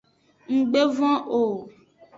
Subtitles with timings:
[0.53, 1.43] Nggbe von o.